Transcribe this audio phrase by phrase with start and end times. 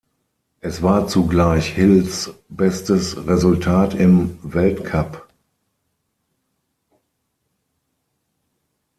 [0.61, 5.27] Es war zugleich Hills bestes Resultat im Weltcup.